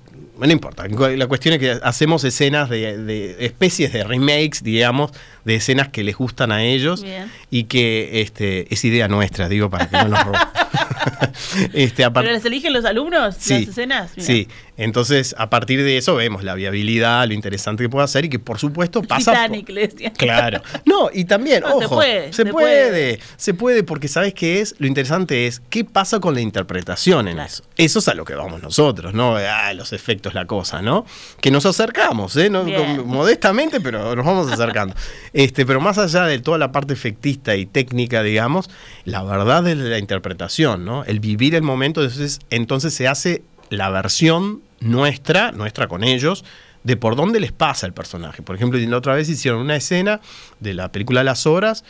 [0.48, 0.88] no importa.
[0.88, 5.12] La cuestión es que hacemos escenas de, especies de remakes, digamos,
[5.44, 7.04] de escenas que les gustan a ellos
[7.52, 10.42] y que este, es idea nuestra, digo, para que no nos roben.
[11.74, 14.12] este, ¿Pero les eligen los alumnos sí, las escenas?
[14.18, 18.30] Sí, entonces a partir de eso vemos la viabilidad, lo interesante que puede hacer y
[18.30, 19.32] que por supuesto pasa...
[19.32, 19.70] Titanic,
[20.18, 20.62] Claro.
[20.86, 24.76] No, y también, ojo, se puede, se, puede, se puede, porque ¿sabes qué es?
[24.80, 27.64] Lo interesante es qué pasa con la interpretación en eso.
[27.78, 29.36] Eso es a lo que vamos nosotros, ¿no?
[29.36, 31.06] Ah, los efectos, la cosa, ¿no?
[31.42, 32.50] Que nos acercamos, ¿eh?
[32.50, 34.96] modestamente, pero nos vamos acercando.
[35.34, 38.70] este, pero más allá de toda la parte efectista y técnica, digamos,
[39.06, 41.04] la verdad es la interpretación, ¿no?
[41.06, 46.44] El vivir el momento, entonces, entonces se hace la versión nuestra, nuestra con ellos,
[46.84, 48.42] de por dónde les pasa el personaje.
[48.42, 50.22] Por ejemplo, la otra vez hicieron una escena
[50.60, 51.84] de la película Las Horas,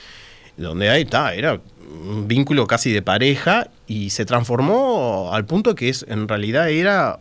[0.57, 5.89] donde ahí está, era un vínculo casi de pareja y se transformó al punto que
[5.89, 7.19] es en realidad era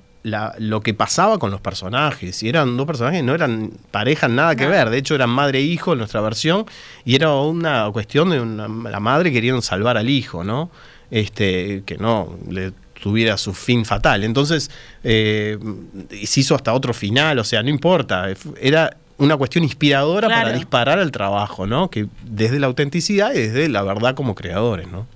[0.59, 2.43] lo que pasaba con los personajes.
[2.43, 4.91] Y eran dos personajes, no eran pareja, nada que ver.
[4.91, 6.67] De hecho, eran madre e hijo en nuestra versión.
[7.05, 10.71] Y era una cuestión de una, la madre queriendo salvar al hijo, ¿no?
[11.11, 14.25] Este, que no le tuviera su fin fatal.
[14.25, 14.71] Entonces,
[15.05, 15.59] eh,
[16.25, 18.27] se hizo hasta otro final, o sea, no importa.
[18.61, 21.91] Era una cuestión inspiradora para disparar al trabajo, ¿no?
[21.91, 25.07] Que desde la autenticidad y desde la verdad como creadores, ¿no?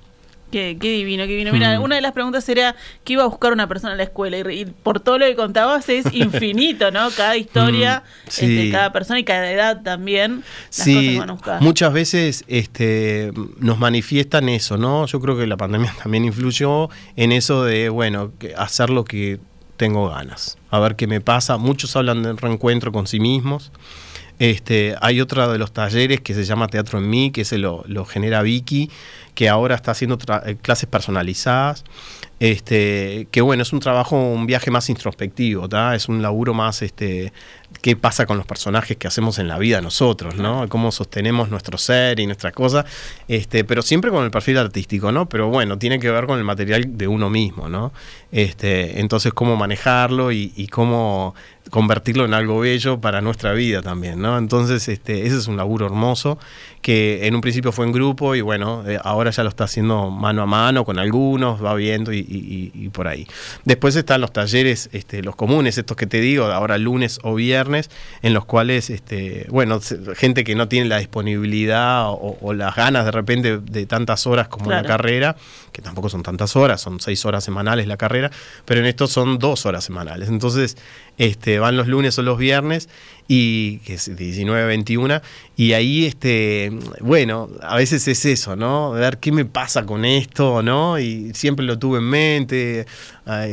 [0.53, 1.51] Qué, divino, qué divino.
[1.51, 1.83] Mira, mm.
[1.83, 4.67] una de las preguntas era qué iba a buscar una persona en la escuela y,
[4.67, 7.11] por todo lo que contabas es infinito, ¿no?
[7.11, 8.03] Cada historia
[8.39, 10.45] de mm, este, cada persona y cada edad también.
[10.69, 11.19] sí,
[11.61, 15.07] muchas veces este, nos manifiestan eso, ¿no?
[15.07, 19.41] Yo creo que la pandemia también influyó en eso de, bueno, hacer lo que
[19.79, 21.57] tengo ganas, a ver qué me pasa.
[21.57, 23.73] Muchos hablan del reencuentro con sí mismos.
[24.39, 27.85] Este, hay otro de los talleres que se llama Teatro en mí, que se lo,
[27.87, 28.91] lo genera Vicky,
[29.35, 31.85] que ahora está haciendo eh, clases personalizadas.
[32.43, 37.33] Este, que bueno, es un trabajo, un viaje más introspectivo, es un laburo más este,
[37.83, 40.69] qué pasa con los personajes que hacemos en la vida nosotros, ¿no?
[40.69, 42.85] Cómo sostenemos nuestro ser y nuestra cosa,
[43.29, 45.29] este, pero siempre con el perfil artístico, ¿no?
[45.29, 47.93] Pero bueno, tiene que ver con el material de uno mismo, ¿no?
[48.33, 51.37] Este, entonces, cómo manejarlo y, y cómo
[51.71, 54.37] convertirlo en algo bello para nuestra vida también, ¿no?
[54.37, 56.41] Entonces, este, ese es un laburo hermoso
[56.83, 60.11] que en un principio fue en grupo y bueno, eh, ahora ya lo está haciendo
[60.11, 63.27] mano a mano con algunos, va viendo y, y, por ahí.
[63.65, 67.89] Después están los talleres, este, los comunes, estos que te digo, ahora lunes o viernes,
[68.23, 69.81] en los cuales, este, bueno,
[70.17, 74.71] gente que no tiene la disponibilidad o, las ganas de repente de tantas horas como
[74.71, 75.37] la carrera,
[75.71, 78.31] que tampoco son tantas horas, son seis horas semanales la carrera,
[78.65, 80.29] pero en estos son dos horas semanales.
[80.29, 80.77] Entonces,
[81.17, 82.89] este, van los lunes o los viernes
[83.35, 85.23] y que es 19, 21
[85.57, 90.63] y ahí este bueno a veces es eso no ver qué me pasa con esto
[90.63, 92.87] no y siempre lo tuve en mente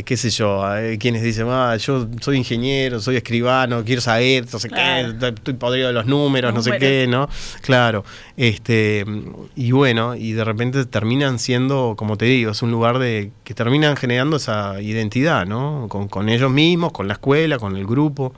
[0.03, 0.65] qué sé yo
[0.99, 5.87] quienes dicen ah, yo soy ingeniero soy escribano quiero saber no sé qué estoy podrido
[5.87, 7.29] de los números no sé qué no
[7.61, 8.03] claro
[8.35, 9.05] este
[9.55, 13.53] y bueno y de repente terminan siendo como te digo es un lugar de que
[13.53, 18.33] terminan generando esa identidad no con, con ellos mismos con la escuela con el grupo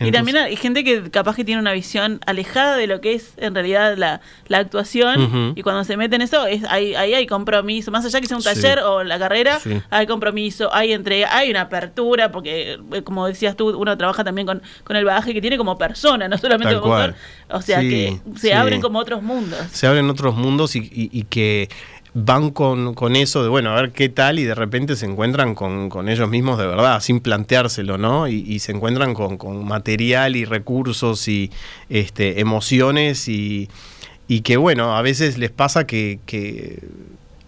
[0.00, 3.34] y también hay gente que capaz que tiene una visión alejada de lo que es
[3.36, 8.04] en realidad la, actuación y cuando se mete en eso, es, ahí, hay compromiso, más
[8.04, 9.60] allá que sea un taller o la carrera,
[9.90, 14.46] hay compromiso, hay entrega, hay una apertura, porque eh, como decías tú, uno trabaja también
[14.46, 17.14] con, con el bagaje que tiene como persona, no solamente como actor,
[17.50, 19.60] o sea que se abren como otros mundos.
[19.72, 21.68] Se abren otros mundos y que
[22.14, 25.54] van con, con, eso de, bueno, a ver qué tal y de repente se encuentran
[25.54, 28.26] con, ellos mismos de verdad, sin planteárselo, ¿no?
[28.28, 31.50] Y, se encuentran con, material y recursos y
[31.88, 33.68] este, emociones y,
[34.28, 36.80] y, que, bueno, a veces les pasa que, que,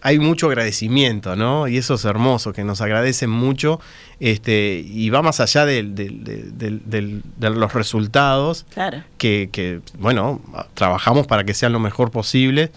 [0.04, 1.68] hay mucho agradecimiento, ¿no?
[1.68, 3.80] Y eso es hermoso, que nos agradecen mucho
[4.18, 9.04] este, y va más allá de, de los resultados, claro.
[9.16, 10.40] que, que, bueno,
[10.74, 12.72] trabajamos para que sean lo mejor posible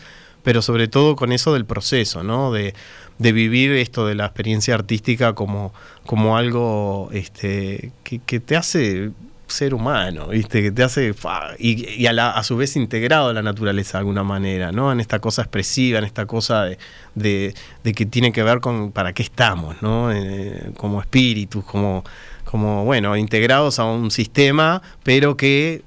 [0.46, 2.54] pero sobre todo con eso del proceso, ¿no?
[2.54, 2.74] De,
[3.18, 5.74] vivir esto de la experiencia artística como,
[6.06, 9.10] como algo este, que, te hace
[9.48, 10.62] ser humano, ¿viste?
[10.62, 11.16] Que te hace.
[11.58, 14.92] Y, a, su vez integrado a la naturaleza de alguna manera, ¿no?
[14.92, 16.66] En esta cosa expresiva, en esta cosa
[17.16, 20.12] de, que tiene que ver con para qué estamos, ¿no?
[20.12, 22.04] Eh, como espíritus, como,
[22.44, 25.82] como, bueno, integrados a un sistema, pero que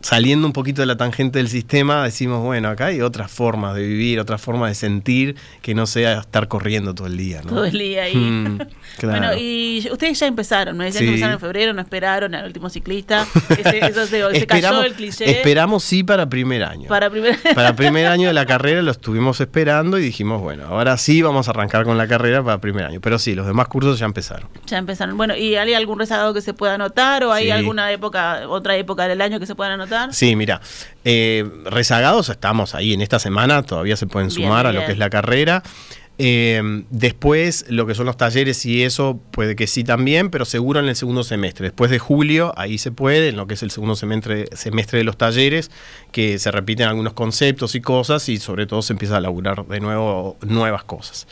[0.00, 3.82] saliendo un poquito de la tangente del sistema, decimos, bueno, acá hay otras formas de
[3.82, 7.42] vivir, otras formas de sentir que no sea estar corriendo todo el día.
[7.42, 7.48] ¿no?
[7.48, 8.14] Todo el día ahí.
[8.14, 8.58] Mm,
[9.02, 10.86] bueno, y ustedes ya empezaron, ¿no?
[10.86, 13.26] Ya empezaron en febrero, no esperaron al último ciclista.
[13.48, 15.30] eso se, cayó el cliché.
[15.30, 16.88] Esperamos sí para primer año.
[16.88, 17.36] Para primer...
[17.54, 21.48] para primer año de la carrera lo estuvimos esperando y dijimos, bueno, ahora sí vamos
[21.48, 23.00] a arrancar con la carrera para primer año.
[23.00, 24.48] Pero sí, los demás cursos ya empezaron.
[24.66, 25.16] Ya empezaron.
[25.16, 29.08] Bueno, ¿y hay algún rezagado que se pueda anotar o hay alguna época, otra época
[29.08, 29.87] del año que se puedan anotar?
[30.12, 30.60] Sí, mira,
[31.04, 34.98] eh, rezagados estamos ahí en esta semana, todavía se pueden sumar a lo que es
[34.98, 35.62] la carrera.
[36.20, 40.80] Eh, después, lo que son los talleres y eso, puede que sí también, pero seguro
[40.80, 41.66] en el segundo semestre.
[41.66, 45.04] Después de julio, ahí se puede, en lo que es el segundo semestre, semestre de
[45.04, 45.70] los talleres,
[46.10, 49.78] que se repiten algunos conceptos y cosas y sobre todo se empieza a laburar de
[49.78, 51.28] nuevo nuevas cosas.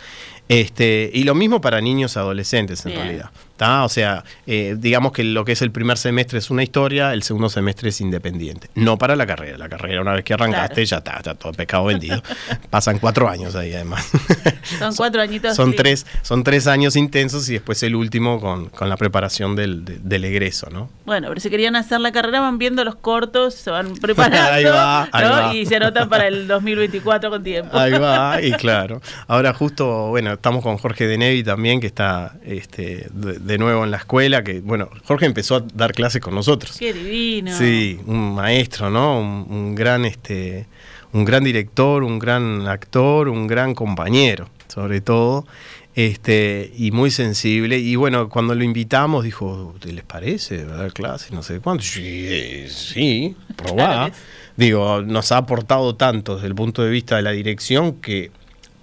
[0.48, 3.30] Este, y lo mismo para niños y adolescentes en realidad.
[3.58, 7.22] O sea, eh, digamos que lo que es el primer semestre es una historia, el
[7.22, 8.68] segundo semestre es independiente.
[8.74, 9.56] No para la carrera.
[9.58, 12.22] La carrera, una vez que arrancaste, ya está, ya todo pescado vendido.
[12.70, 14.06] Pasan cuatro años ahí, además.
[14.78, 15.56] Son cuatro añitos.
[15.56, 20.24] Son, tres, son tres años intensos y después el último con, la preparación del, del,
[20.24, 20.90] egreso, ¿no?
[21.04, 25.66] Bueno, pero si querían hacer la carrera, van viendo los cortos, se van preparando y
[25.66, 27.76] se anotan para el 2024 con tiempo.
[27.76, 29.00] Ahí va, y claro.
[29.28, 32.34] Ahora, justo, bueno, estamos con Jorge de Nevi también, que está.
[32.44, 36.76] Este, de nuevo en la escuela, que bueno, Jorge empezó a dar clases con nosotros.
[36.78, 37.56] Qué divino.
[37.56, 39.20] Sí, un maestro, ¿no?
[39.20, 40.66] Un, gran este
[41.12, 45.46] un gran director, un gran actor, un gran compañero, sobre todo.
[45.94, 47.78] Este, y muy sensible.
[47.78, 51.32] Y bueno, cuando lo invitamos, dijo, ¿te les parece dar clases?
[51.32, 51.84] No sé cuánto.
[51.84, 54.10] Sí, sí probá.
[54.56, 58.30] Digo, nos ha aportado tanto desde el punto de vista de la dirección que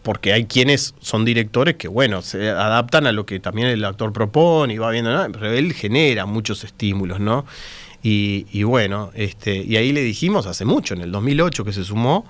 [0.04, 4.13] porque hay quienes son directores que, bueno, se adaptan a lo que también el actor
[4.13, 7.46] propone y va viendo, pero él genera muchos estímulos, ¿no?
[8.06, 12.26] Y, bueno, este, y ahí le dijimos hace mucho, en el 2008 que se sumó,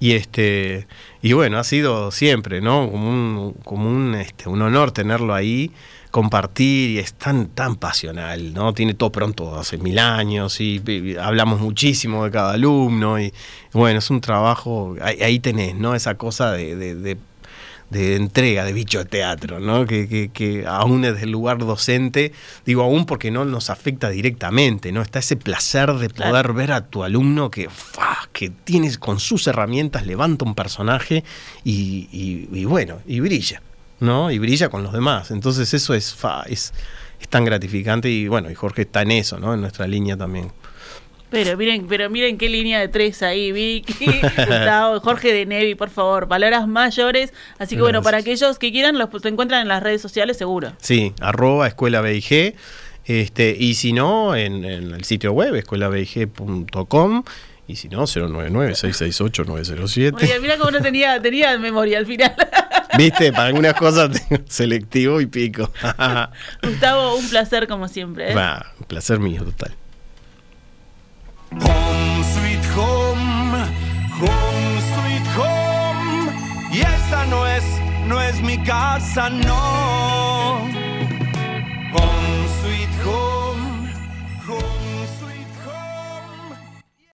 [0.00, 0.88] y este
[1.22, 2.90] y bueno, ha sido siempre, ¿no?
[2.90, 5.70] Como un, como un, este, un honor tenerlo ahí
[6.14, 8.72] compartir y es tan, tan pasional, ¿no?
[8.72, 10.80] Tiene todo pronto hace mil años y,
[11.20, 13.34] hablamos muchísimo de cada alumno y
[13.72, 15.96] bueno, es un trabajo, ahí, tenés, ¿no?
[15.96, 19.86] Esa cosa de, de, entrega, de bicho de teatro, ¿no?
[19.86, 22.30] Que, que, que, aún desde el lugar docente,
[22.64, 25.02] digo aún porque no nos afecta directamente, ¿no?
[25.02, 27.68] Está ese placer de poder ver a tu alumno que,
[28.32, 31.24] que tienes con sus herramientas, levanta un personaje
[31.64, 33.60] y, y bueno, y brilla.
[34.04, 34.30] ¿No?
[34.30, 35.30] Y brilla con los demás.
[35.30, 36.72] Entonces eso es, es,
[37.20, 39.54] es tan gratificante y bueno, y Jorge está en eso, ¿no?
[39.54, 40.52] En nuestra línea también.
[41.30, 45.90] Pero miren, pero miren qué línea de tres ahí, Vicky, Gustavo, Jorge de Nevi, por
[45.90, 47.32] favor, palabras mayores.
[47.58, 50.72] Así que bueno, para aquellos que quieran, los se encuentran en las redes sociales seguro.
[50.80, 52.54] Sí, arroba escuela BIG.
[53.06, 57.24] Este, y si no, en, en el sitio web, escuelabig.com.
[57.66, 60.22] Y si no, 099-668-907.
[60.22, 62.34] Oye, mira cómo no tenía, tenía memoria al final.
[62.96, 65.70] Viste, para algunas cosas tengo selectivo y pico.
[66.62, 68.32] Gustavo, un placer como siempre.
[68.32, 68.34] ¿eh?
[68.34, 69.74] Va, un placer mío, total.
[71.52, 73.62] Home sweet home,
[74.20, 76.32] home sweet home.
[76.72, 77.64] Y esta no es,
[78.06, 80.83] no es mi casa, no.